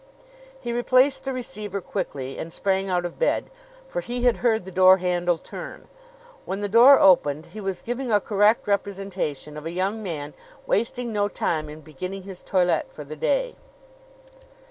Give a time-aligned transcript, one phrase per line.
[0.59, 3.51] He replaced the receiver quickly and sprang out of bed,
[3.87, 5.87] for he had heard the door handle turn.
[6.43, 10.33] When the door opened he was giving a correct representation of a young man
[10.65, 13.53] wasting no time in beginning his toilet for the day.